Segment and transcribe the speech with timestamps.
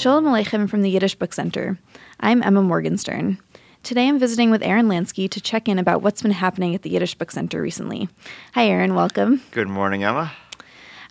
[0.00, 1.78] Shalom Aleichem from the Yiddish Book Center.
[2.20, 3.36] I'm Emma Morgenstern.
[3.82, 6.88] Today I'm visiting with Aaron Lansky to check in about what's been happening at the
[6.88, 8.08] Yiddish Book Center recently.
[8.54, 8.94] Hi, Aaron.
[8.94, 9.42] Welcome.
[9.50, 10.32] Good morning, Emma.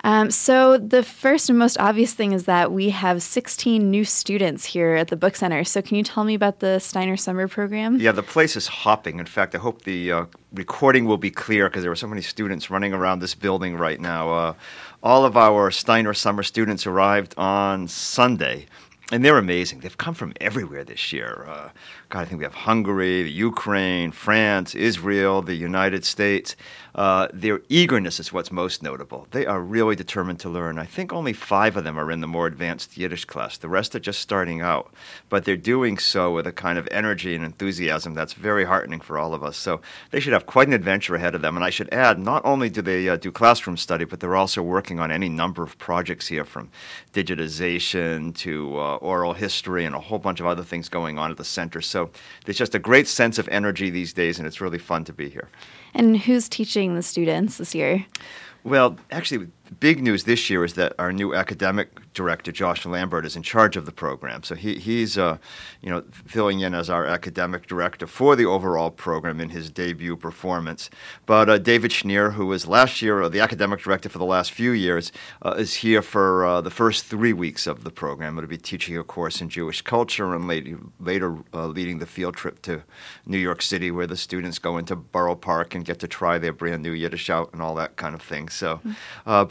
[0.03, 4.63] Um, so, the first and most obvious thing is that we have 16 new students
[4.63, 5.63] here at the Book Center.
[5.65, 7.99] So, can you tell me about the Steiner Summer Program?
[7.99, 9.19] Yeah, the place is hopping.
[9.19, 12.21] In fact, I hope the uh, recording will be clear because there are so many
[12.21, 14.31] students running around this building right now.
[14.31, 14.53] Uh,
[15.03, 18.67] all of our Steiner Summer students arrived on Sunday
[19.11, 19.79] and they're amazing.
[19.79, 21.45] They've come from everywhere this year.
[21.47, 21.69] Uh,
[22.09, 26.55] God, I think we have Hungary, the Ukraine, France, Israel, the United States.
[26.95, 29.27] Uh, their eagerness is what's most notable.
[29.29, 30.79] They are really determined to learn.
[30.79, 33.59] I think only five of them are in the more advanced Yiddish class.
[33.59, 34.91] The rest are just starting out,
[35.29, 39.19] but they're doing so with a kind of energy and enthusiasm that's very heartening for
[39.19, 39.55] all of us.
[39.55, 41.55] So they should have quite an adventure ahead of them.
[41.55, 44.63] And I should add, not only do they uh, do classroom study, but they're also
[44.63, 46.71] working on any number of projects here, from
[47.13, 51.37] digitization to uh, oral history and a whole bunch of other things going on at
[51.37, 51.81] the center.
[51.81, 51.98] So
[52.45, 55.29] there's just a great sense of energy these days, and it's really fun to be
[55.29, 55.49] here.
[55.93, 58.05] And who's teaching the students this year?
[58.63, 59.47] Well, actually,
[59.79, 63.77] big news this year is that our new academic director, Josh Lambert, is in charge
[63.77, 64.43] of the program.
[64.43, 65.37] So he, he's, uh,
[65.81, 70.17] you know, filling in as our academic director for the overall program in his debut
[70.17, 70.89] performance.
[71.25, 74.51] But uh, David Shneer, who was last year uh, the academic director for the last
[74.51, 78.37] few years, uh, is here for uh, the first three weeks of the program.
[78.37, 82.35] It'll be teaching a course in Jewish culture and later, later uh, leading the field
[82.35, 82.83] trip to
[83.25, 86.53] New York City, where the students go into Borough Park and get to try their
[86.53, 88.49] brand new Yiddish out and all that kind of thing.
[88.49, 88.91] So, mm-hmm.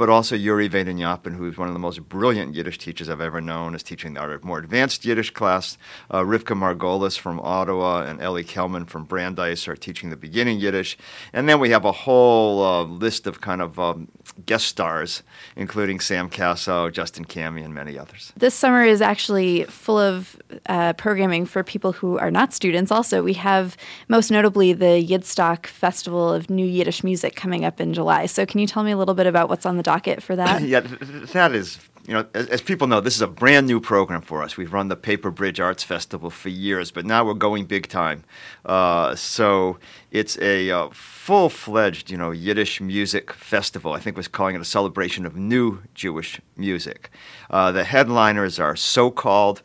[0.08, 3.40] But also Yuri Vaden who's one of the most brilliant brilliant Yiddish teachers I've ever
[3.40, 5.76] known, is teaching our more advanced Yiddish class.
[6.10, 10.96] Uh, Rivka Margolis from Ottawa and Ellie Kellman from Brandeis are teaching the beginning Yiddish.
[11.32, 14.08] And then we have a whole uh, list of kind of um,
[14.46, 15.22] guest stars,
[15.56, 18.32] including Sam Kassow, Justin Cammy, and many others.
[18.36, 22.92] This summer is actually full of uh, programming for people who are not students.
[22.92, 23.76] Also, we have
[24.08, 28.26] most notably the Yidstock Festival of New Yiddish Music coming up in July.
[28.26, 30.62] So, can you tell me a little bit about what's on the docket for that?
[30.62, 31.78] yeah, that is
[32.08, 34.56] you know, as, as, people know, this is a brand new program for us.
[34.56, 38.24] We've run the Paper Bridge Arts Festival for years, but now we're going big time.
[38.64, 39.78] Uh, so
[40.10, 43.92] it's a uh, full-fledged, you know, Yiddish music festival.
[43.92, 47.10] I think we're calling it a celebration of new Jewish music.
[47.50, 49.60] Uh, the headliners are so-called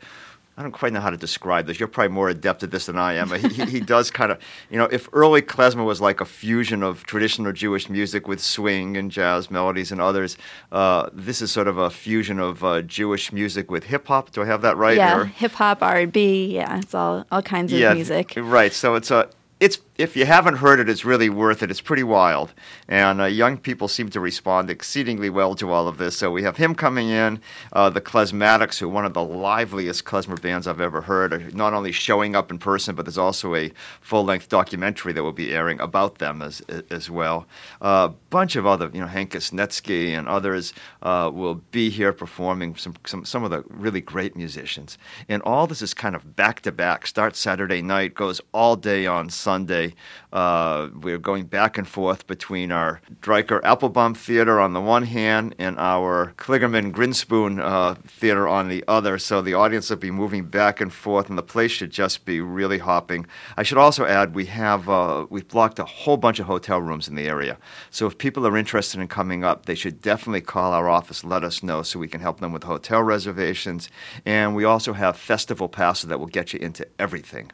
[0.56, 1.80] I don't quite know how to describe this.
[1.80, 3.32] You're probably more adept at this than I am.
[3.32, 4.38] He, he, does kind of,
[4.70, 8.96] you know, if early klezmer was like a fusion of traditional Jewish music with swing
[8.96, 10.36] and jazz melodies and others,
[10.70, 14.30] uh, this is sort of a fusion of uh, Jewish music with hip hop.
[14.30, 14.96] Do I have that right?
[14.96, 16.54] Yeah, hip hop, R and B.
[16.54, 18.34] Yeah, it's all all kinds of yeah, music.
[18.36, 18.72] Right.
[18.72, 19.28] So it's a
[19.58, 21.70] it's if you haven't heard it, it's really worth it.
[21.70, 22.52] It's pretty wild,
[22.88, 26.16] and uh, young people seem to respond exceedingly well to all of this.
[26.18, 27.40] So we have him coming in,
[27.72, 31.50] uh, the Klezmatics, who are one of the liveliest klezmer bands I've ever heard, are
[31.52, 35.52] not only showing up in person, but there's also a full-length documentary that will be
[35.52, 37.46] airing about them as as well.
[37.80, 40.72] A uh, bunch of other, you know, Hankus Netsky and others
[41.02, 45.68] uh, will be here performing some, some some of the really great musicians, and all
[45.68, 47.06] this is kind of back to back.
[47.06, 49.83] Starts Saturday night, goes all day on Sunday.
[50.32, 55.54] Uh, we're going back and forth between our Driker Applebaum Theater on the one hand
[55.58, 59.18] and our Kligerman Grinspoon uh, Theater on the other.
[59.18, 62.40] So the audience will be moving back and forth, and the place should just be
[62.40, 63.26] really hopping.
[63.56, 67.08] I should also add we have uh, we've blocked a whole bunch of hotel rooms
[67.08, 67.58] in the area.
[67.90, 71.44] So if people are interested in coming up, they should definitely call our office, let
[71.44, 73.88] us know, so we can help them with hotel reservations.
[74.24, 77.50] And we also have festival passes that will get you into everything.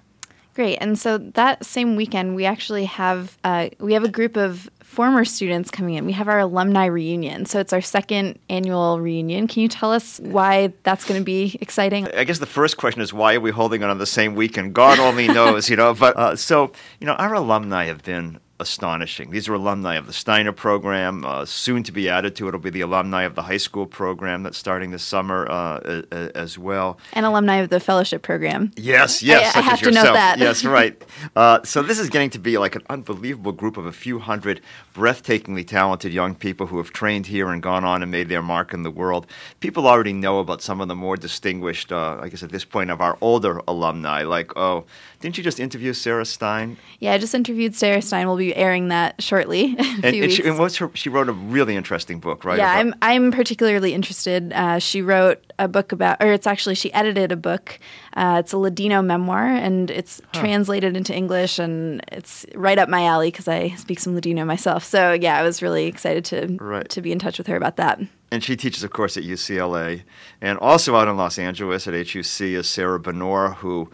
[0.55, 0.77] Great.
[0.77, 5.25] And so that same weekend, we actually have uh, we have a group of former
[5.25, 6.05] students coming in.
[6.05, 7.47] We have our alumni reunion.
[7.47, 9.47] So it's our second annual reunion.
[9.47, 12.09] Can you tell us why that's going to be exciting?
[12.09, 14.75] I guess the first question is why are we holding it on the same weekend?
[14.75, 15.95] God only knows, you know.
[15.95, 19.31] But uh, so you know, our alumni have been astonishing.
[19.31, 22.49] These are alumni of the Steiner program, uh, soon to be added to.
[22.49, 26.03] It'll be the alumni of the high school program that's starting this summer uh,
[26.35, 28.73] as well, and alumni of the fellowship program.
[28.77, 30.39] Yes, yes, I, I have to note that.
[30.39, 31.03] yes, right.
[31.35, 34.61] Uh, so this is getting to be like an unbelievable group of a few hundred
[34.95, 38.75] breathtakingly talented young people who have trained here and gone on and made their mark
[38.75, 39.27] in the world.
[39.61, 42.91] People already know about some of the more distinguished, uh, I guess at this point,
[42.91, 44.25] of our older alumni.
[44.25, 44.85] Like, oh,
[45.21, 46.79] didn't you just interview Sarah Stein?
[46.99, 48.27] Yeah, I just interviewed Sarah Stein.
[48.27, 49.77] We'll be airing that shortly.
[49.79, 52.57] and, and, she, and what's her, she wrote a really interesting book, right?
[52.57, 54.51] Yeah, I'm I'm particularly interested.
[54.55, 57.79] Uh, she wrote a book about, or it's actually she edited a book.
[58.15, 60.41] Uh, it's a Ladino memoir, and it's huh.
[60.41, 64.85] translated into English, and it's right up my alley because I speak some Ladino myself.
[64.85, 66.89] So yeah, I was really excited to right.
[66.89, 68.01] to be in touch with her about that.
[68.33, 70.05] And she teaches, of course, at UCLA,
[70.41, 73.91] and also out in Los Angeles at HUC is Sarah Benor, who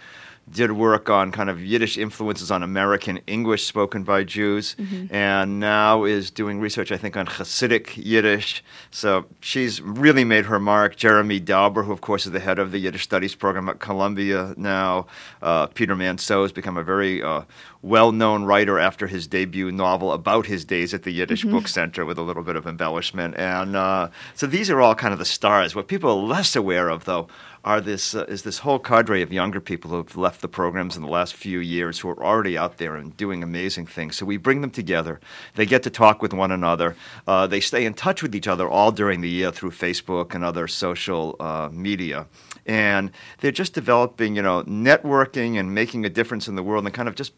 [0.48, 5.12] did work on kind of Yiddish influences on American English spoken by Jews, mm-hmm.
[5.12, 8.62] and now is doing research, I think, on Hasidic Yiddish.
[8.90, 10.96] So she's really made her mark.
[10.96, 14.54] Jeremy Dauber, who, of course, is the head of the Yiddish Studies program at Columbia
[14.56, 15.06] now.
[15.42, 17.42] Uh, Peter Manseau has become a very uh,
[17.82, 21.56] well known writer after his debut novel about his days at the Yiddish mm-hmm.
[21.56, 23.36] Book Center with a little bit of embellishment.
[23.36, 25.74] And uh, so these are all kind of the stars.
[25.74, 27.28] What people are less aware of, though,
[27.66, 30.96] are this uh, is this whole cadre of younger people who have left the programs
[30.96, 34.16] in the last few years who are already out there and doing amazing things.
[34.16, 35.18] So we bring them together.
[35.56, 36.94] They get to talk with one another.
[37.26, 40.44] Uh, they stay in touch with each other all during the year through Facebook and
[40.44, 42.26] other social uh, media.
[42.66, 43.10] And
[43.40, 47.08] they're just developing, you know, networking and making a difference in the world and kind
[47.08, 47.32] of just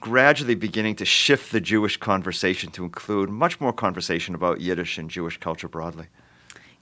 [0.00, 5.10] gradually beginning to shift the Jewish conversation to include much more conversation about Yiddish and
[5.10, 6.06] Jewish culture broadly.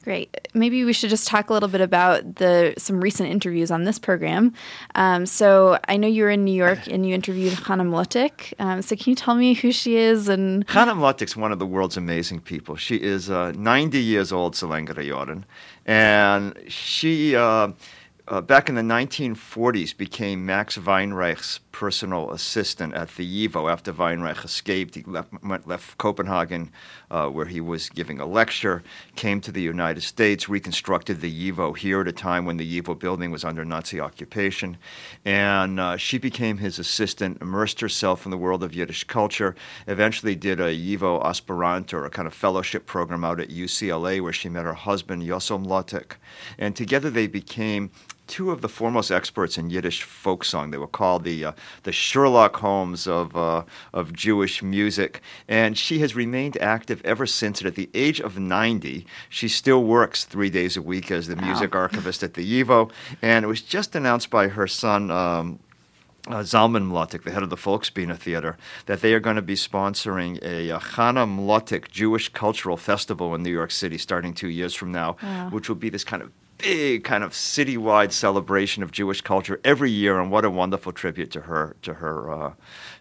[0.02, 0.48] Great.
[0.52, 4.00] Maybe we should just talk a little bit about the some recent interviews on this
[4.00, 4.52] program.
[4.96, 8.52] Um, so I know you were in New York and you interviewed Chana Mlotek.
[8.58, 10.28] Um, so can you tell me who she is?
[10.28, 12.74] And Chana Mlotek's one of the world's amazing people.
[12.74, 15.44] She is uh, 90 years old, Selengere Jordan,
[15.86, 17.36] and she.
[17.36, 17.72] Uh,
[18.28, 24.44] uh, back in the 1940s became Max Weinreich's personal assistant at the YIVO after Weinreich
[24.44, 24.94] escaped.
[24.94, 26.70] He left, went, left Copenhagen,
[27.10, 28.82] uh, where he was giving a lecture,
[29.16, 32.98] came to the United States, reconstructed the YIVO here at a time when the YIVO
[32.98, 34.76] building was under Nazi occupation.
[35.24, 40.34] And uh, she became his assistant, immersed herself in the world of Yiddish culture, eventually
[40.34, 44.48] did a YIVO aspirant or a kind of fellowship program out at UCLA where she
[44.48, 46.16] met her husband, Yossel Mlotek.
[46.58, 47.90] And together they became
[48.32, 50.70] two of the foremost experts in Yiddish folk song.
[50.70, 51.52] They were called the uh,
[51.82, 57.60] the Sherlock Holmes of uh, of Jewish music, and she has remained active ever since.
[57.60, 61.36] And at the age of ninety, she still works three days a week as the
[61.36, 61.44] wow.
[61.44, 62.90] music archivist at the YIVO.
[63.20, 65.10] And it was just announced by her son.
[65.10, 65.58] Um,
[66.28, 68.56] uh, Zalman Mlotek, the head of the Folksbiene Theater,
[68.86, 73.42] that they are going to be sponsoring a, a Chana Mlotek Jewish Cultural Festival in
[73.42, 75.48] New York City starting two years from now, wow.
[75.50, 76.30] which will be this kind of
[76.62, 81.30] big kind of citywide celebration of Jewish culture every year, and what a wonderful tribute
[81.32, 82.52] to her to her uh,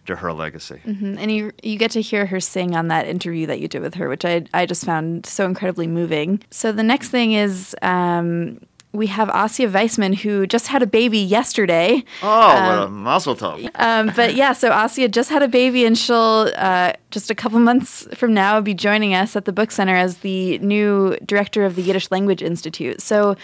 [0.06, 0.80] to her legacy.
[0.84, 1.16] Mm-hmm.
[1.18, 3.94] And you you get to hear her sing on that interview that you did with
[3.94, 6.42] her, which I I just found so incredibly moving.
[6.50, 7.74] So the next thing is.
[7.82, 8.60] Um,
[8.92, 12.04] we have Asya Vaisman, who just had a baby yesterday.
[12.22, 13.68] Oh, um, what a mazel tov.
[13.76, 17.58] Um, but yeah, so Asia just had a baby, and she'll uh, just a couple
[17.58, 21.76] months from now be joining us at the Book Center as the new director of
[21.76, 23.00] the Yiddish Language Institute.
[23.00, 23.36] So,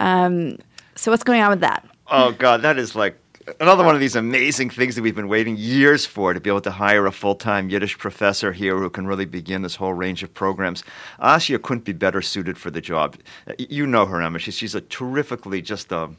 [0.00, 0.58] um,
[0.96, 1.86] so what's going on with that?
[2.08, 3.16] Oh God, that is like
[3.60, 6.60] another one of these amazing things that we've been waiting years for to be able
[6.62, 10.34] to hire a full-time Yiddish professor here who can really begin this whole range of
[10.34, 10.82] programs.
[11.20, 13.16] Asya couldn't be better suited for the job.
[13.58, 14.38] You know her, Emma.
[14.38, 16.10] She's, she's a terrifically just a,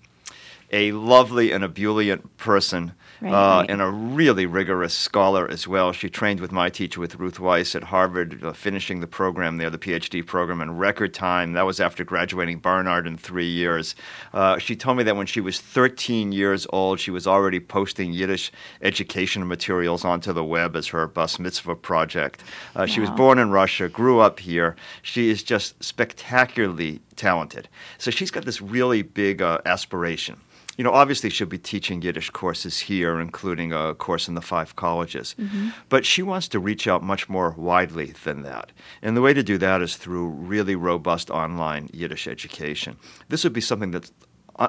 [0.72, 3.70] a lovely and ebullient person right, uh, right.
[3.70, 5.92] and a really rigorous scholar as well.
[5.92, 9.70] She trained with my teacher, with Ruth Wisse at Harvard, uh, finishing the program there,
[9.70, 11.54] the PhD program, in record time.
[11.54, 13.96] That was after graduating Barnard in three years.
[14.34, 18.14] Uh, she told me that when she was 13 years old, she was already posting
[18.14, 22.44] Yiddish education materials onto the web as her bas mitzvah project.
[22.76, 22.84] Wow.
[22.84, 24.76] Uh, she was born in Russia, grew up here.
[25.02, 27.68] She is just spectacularly talented.
[27.98, 30.40] So she's got this really big uh, aspiration
[30.78, 34.76] you know, obviously she'll be teaching Yiddish courses here, including a course in the five
[34.76, 35.36] colleges.
[35.40, 35.70] Mm-hmm.
[35.90, 38.72] But she wants to reach out much more widely than that.
[39.02, 42.98] And the way to do that is through really robust online Yiddish education.
[43.30, 44.12] This would be something that's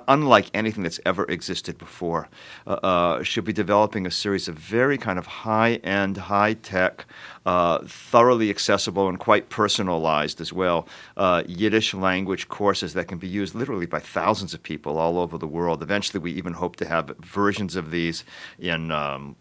[0.07, 2.29] unlike anything that's ever existed before.
[2.67, 7.07] Uh, uh, she'll be developing a series of very kind of high end, high tech,
[7.47, 13.29] uh, thoroughly accessible, and quite personalized as well uh, Yiddish language courses that can be
[13.29, 15.83] used literally by thousands of people all over the world.
[15.83, 18.25] Eventually, we even hope to have versions of these
[18.59, 18.91] in.
[18.91, 19.37] Um,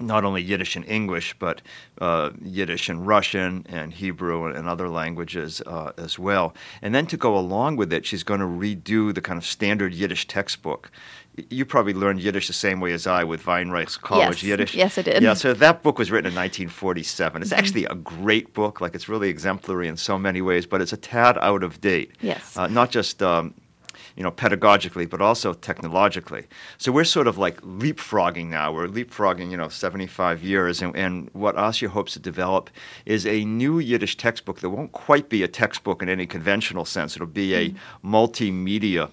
[0.00, 1.62] not only Yiddish and English, but
[2.00, 6.54] uh, Yiddish and Russian and Hebrew and, other languages uh, as well.
[6.80, 9.92] And then to go along with it, she's going to redo the kind of standard
[9.92, 10.92] Yiddish textbook.
[11.48, 14.44] You probably learned Yiddish the same way as I with Weinreich's College yes.
[14.44, 14.74] Yiddish.
[14.74, 15.22] Yes, I did.
[15.22, 17.42] Yeah, so that book was written in 1947.
[17.42, 17.58] It's mm-hmm.
[17.58, 18.80] actually a great book.
[18.80, 22.12] Like, it's really exemplary in so many ways, but it's a tad out of date.
[22.20, 22.56] Yes.
[22.56, 23.22] Uh, not just.
[23.22, 23.54] Um,
[24.16, 26.46] you know, pedagogically, but also technologically.
[26.78, 28.72] So we're sort of like leapfrogging now.
[28.72, 30.82] We're leapfrogging, you know, 75 years.
[30.82, 32.70] And, and what ASYA hopes to develop
[33.06, 37.16] is a new Yiddish textbook that won't quite be a textbook in any conventional sense.
[37.16, 38.14] It'll be a mm-hmm.
[38.14, 39.10] multimedia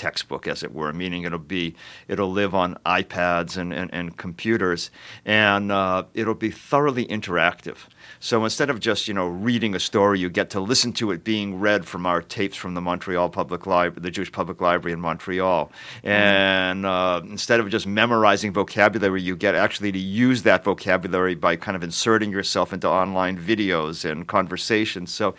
[0.00, 1.74] textbook, as it were, meaning it'll be
[2.08, 4.90] it'll live on iPads and, and, and computers,
[5.24, 7.76] and uh, it'll be thoroughly interactive.
[8.22, 11.24] So instead of just you know reading a story, you get to listen to it
[11.24, 15.00] being read from our tapes from the Montreal Public Library, the Jewish Public Library in
[15.00, 15.72] Montreal,
[16.04, 21.56] and uh, instead of just memorizing vocabulary, you get actually to use that vocabulary by
[21.56, 25.10] kind of inserting yourself into online videos and conversations.
[25.12, 25.34] So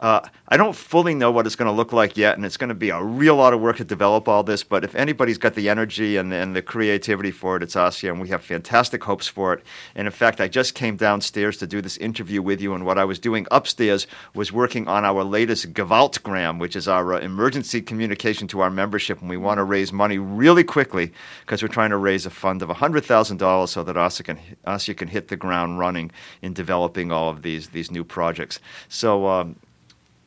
[0.00, 2.70] uh, I don't fully know what it's going to look like yet, and it's going
[2.70, 4.64] to be a real lot of work to develop all this.
[4.64, 8.20] But if anybody's got the energy and, and the creativity for it, it's ASYA, and
[8.20, 9.62] we have fantastic hopes for it.
[9.94, 12.96] And in fact, I just came downstairs to do this interview with you, and what
[12.96, 17.82] I was doing upstairs was working on our latest Gevaltgram, which is our uh, emergency
[17.82, 21.90] communication to our membership, and we want to raise money really quickly because we're trying
[21.90, 25.78] to raise a fund of $100,000 so that ASYA can, ASYA can hit the ground
[25.78, 28.60] running in developing all of these, these new projects.
[28.88, 29.56] So, um,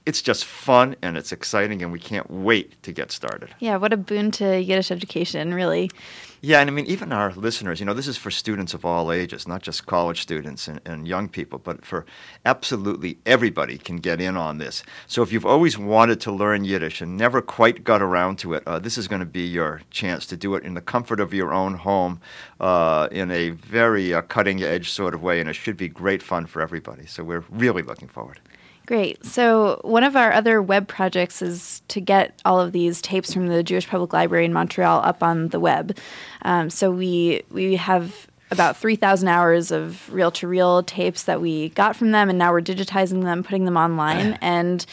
[0.06, 3.56] it's just fun and it's exciting and we can't wait to get started.
[3.60, 5.90] Yeah, what a boon to Yiddish education, really.
[6.42, 9.14] Yeah, and I mean, even our listeners, you know, this is for students of all
[9.14, 12.06] ages, not just college students and, and, young people, but for
[12.46, 14.84] absolutely everybody can get in on this.
[15.08, 18.64] So if you've always wanted to learn Yiddish and never quite got around to it,
[18.68, 21.34] uh, this is going to be your chance to do it in the comfort of
[21.34, 22.20] your own home
[22.60, 26.22] uh, in a very uh, cutting edge sort of way, and it should be great
[26.22, 27.06] fun for everybody.
[27.06, 28.42] So we're really looking forward.
[28.86, 29.26] Great.
[29.26, 33.48] So, one of our other web projects is to get all of these tapes from
[33.48, 35.98] the Jewish Public Library in Montreal up on the web.
[36.42, 41.70] Um, so, we we have about 3,000 hours of reel to reel tapes that we
[41.70, 44.34] got from them, and now we're digitizing them, putting them online.
[44.42, 44.86] and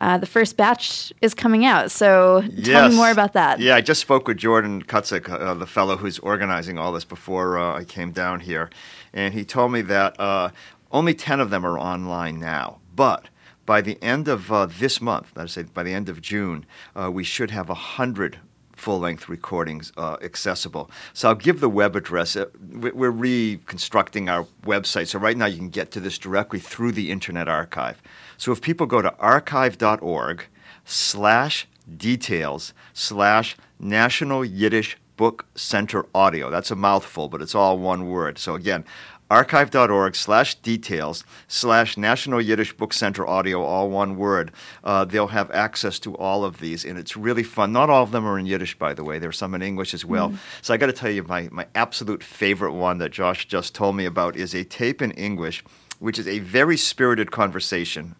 [0.00, 1.90] uh, the first batch is coming out.
[1.90, 2.66] So yes.
[2.66, 3.60] tell me more about that.
[3.60, 7.58] Yeah, I just spoke with Jordan Kutzik, uh, the fellow who's organizing all this before
[7.58, 8.70] uh, I came down here.
[9.14, 10.50] And he told me that uh,
[10.92, 12.78] only 10 of them are online now.
[12.94, 13.28] But
[13.66, 16.64] by the end of uh, this month, that is, say by the end of June,
[16.94, 18.38] uh, we should have 100
[18.76, 20.90] full length recordings uh, accessible.
[21.12, 22.36] So I'll give the web address.
[22.36, 25.08] Uh, we're reconstructing our website.
[25.08, 28.00] So right now you can get to this directly through the Internet Archive.
[28.36, 30.44] So if people go to archive.org
[30.84, 38.08] slash details slash National Yiddish Book Center Audio, that's a mouthful, but it's all one
[38.08, 38.38] word.
[38.38, 38.84] So again,
[39.30, 44.52] archive.org slash details slash National Yiddish Book Center audio, all one word.
[44.84, 47.72] Uh, they'll have access to all of these, and it's really fun.
[47.72, 49.18] Not all of them are in Yiddish, by the way.
[49.18, 50.30] There are some in English as well.
[50.30, 50.38] Mm.
[50.62, 53.96] So I got to tell you, my, my absolute favorite one that Josh just told
[53.96, 55.64] me about is a tape in English,
[55.98, 58.14] which is a very spirited conversation.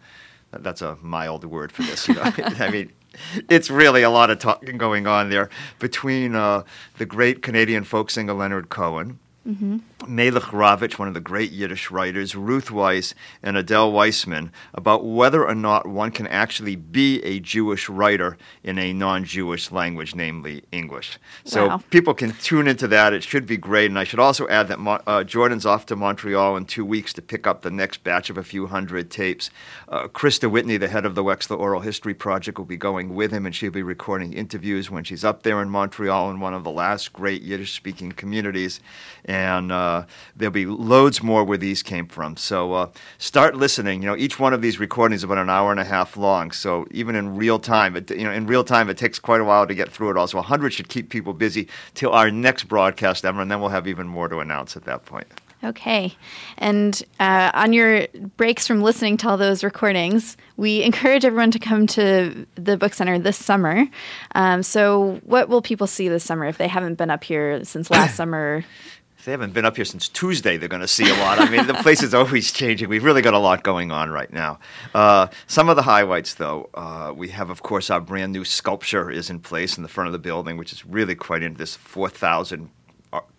[0.50, 2.08] That's a mild word for this.
[2.08, 2.22] You know?
[2.38, 2.92] I mean,
[3.48, 6.64] it's really a lot of talking going on there between uh,
[6.98, 9.78] the great Canadian folk singer Leonard Cohen Mm-hmm.
[10.08, 15.46] Melech Ravitch, one of the great Yiddish writers, Ruth Wisse, and Adele Wiseman about whether
[15.46, 20.64] or not one can actually be a Jewish writer in a non Jewish language, namely
[20.72, 21.18] English.
[21.44, 21.82] So wow.
[21.90, 23.12] people can tune into that.
[23.12, 23.86] It should be great.
[23.86, 27.12] And I should also add that Mo- uh, Jordan's off to Montreal in two weeks
[27.12, 29.50] to pick up the next batch of a few hundred tapes.
[29.88, 33.30] Uh, Christa Whitney, the head of the Wexler Oral History Project, will be going with
[33.30, 36.64] him, and she'll be recording interviews when she's up there in Montreal in one of
[36.64, 38.80] the last great Yiddish speaking communities.
[39.24, 42.38] And and uh, there'll be loads more where these came from.
[42.38, 44.02] So uh, start listening.
[44.02, 46.50] You know, each one of these recordings is about an hour and a half long.
[46.52, 49.44] So even in real time, it, you know, in real time, it takes quite a
[49.44, 50.26] while to get through it all.
[50.26, 53.86] So 100 should keep people busy till our next broadcast ever, and then we'll have
[53.86, 55.26] even more to announce at that point.
[55.64, 56.14] Okay.
[56.58, 61.58] And uh, on your breaks from listening to all those recordings, we encourage everyone to
[61.58, 63.86] come to the book center this summer.
[64.34, 67.90] Um, so, what will people see this summer if they haven't been up here since
[67.90, 68.64] last summer?
[69.26, 71.40] They haven't been up here since Tuesday, they're going to see a lot.
[71.40, 72.88] I mean, the place is always changing.
[72.88, 74.60] We've really got a lot going on right now.
[74.94, 79.10] Uh, some of the highlights, though, uh, we have, of course, our brand new sculpture
[79.10, 81.74] is in place in the front of the building, which is really quite into this
[81.74, 82.70] 4,000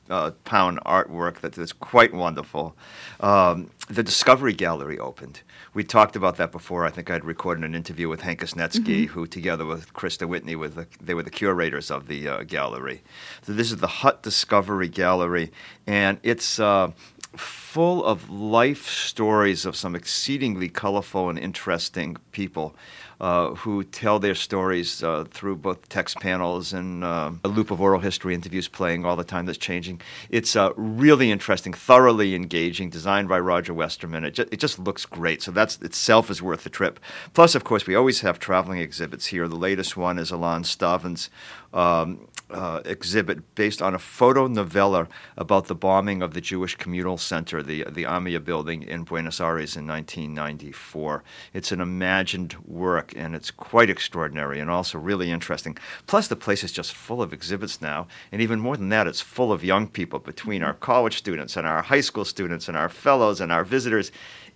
[0.09, 2.75] uh, pound artwork that is quite wonderful.
[3.19, 5.41] Um, the Discovery Gallery opened.
[5.73, 6.85] We talked about that before.
[6.85, 9.13] I think I'd recorded an interview with Hankus Netsky, mm-hmm.
[9.13, 13.03] who, together with Christa Whitney, with the, they were the curators of the uh, gallery.
[13.43, 15.51] So this is the Hut Discovery Gallery,
[15.85, 16.91] and it's uh,
[17.35, 22.75] full of life stories of some exceedingly colorful and interesting people.
[23.19, 27.81] Uh, who tell their stories uh, through both text panels and uh, a loop of
[27.81, 29.99] oral history interviews playing all the time that's changing.
[30.29, 34.23] It's uh, really interesting, thoroughly engaging, designed by Roger Westerman.
[34.23, 35.41] It, ju- it just looks great.
[35.41, 36.99] So that's itself is worth the trip.
[37.33, 39.47] Plus, of course, we always have traveling exhibits here.
[39.47, 41.29] The latest one is Ilan Stavans
[41.73, 47.17] um, uh, exhibit based on a photo novella about the bombing of the Jewish Communal
[47.17, 51.23] Center, the the Amia building in Buenos Aires in 1994.
[51.53, 55.77] It's an imagined work, and it's quite extraordinary and also really interesting.
[56.07, 59.21] Plus, the place is just full of exhibits now, and even more than that, it's
[59.21, 62.89] full of young people between our college students and our high school students and our
[62.89, 64.11] fellows and our visitors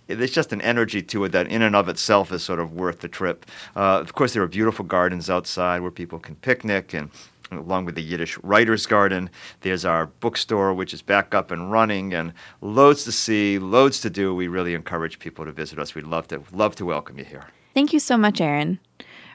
[0.08, 3.00] there's just an energy to it that in and of itself is sort of worth
[3.00, 3.46] the trip.
[3.76, 7.10] Uh, of course, there are beautiful gardens outside where people can picnic and
[7.50, 9.30] along with the Yiddish Writers Garden.
[9.60, 14.10] There's our bookstore, which is back up and running, and loads to see, loads to
[14.10, 14.34] do.
[14.34, 15.94] We really encourage people to visit us.
[15.94, 17.46] We'd love to love to welcome you here.
[17.74, 18.78] Thank you so much, Aaron.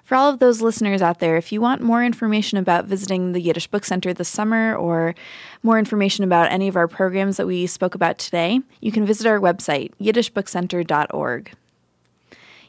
[0.03, 3.41] For all of those listeners out there, if you want more information about visiting the
[3.41, 5.15] Yiddish Book Center this summer or
[5.63, 9.27] more information about any of our programs that we spoke about today, you can visit
[9.27, 11.51] our website, yiddishbookcenter.org.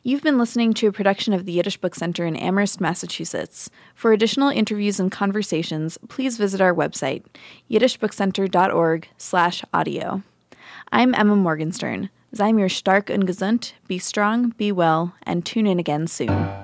[0.02, 3.70] You've been listening to a production of the Yiddish Book Center in Amherst, Massachusetts.
[3.94, 7.22] For additional interviews and conversations, please visit our website,
[7.70, 10.22] yiddishbookcenter.org/audio.
[10.90, 12.10] I'm Emma Morgenstern.
[12.30, 16.57] Sei mir stark und gesund, be strong, be well, and tune in again soon.